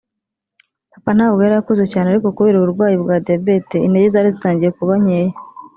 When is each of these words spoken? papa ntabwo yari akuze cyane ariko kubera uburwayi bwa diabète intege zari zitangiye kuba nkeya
papa 0.93 1.11
ntabwo 1.17 1.39
yari 1.41 1.55
akuze 1.57 1.83
cyane 1.91 2.07
ariko 2.09 2.27
kubera 2.37 2.57
uburwayi 2.57 2.95
bwa 3.03 3.15
diabète 3.25 3.75
intege 3.85 4.07
zari 4.13 4.29
zitangiye 4.35 4.71
kuba 4.77 4.93
nkeya 5.03 5.35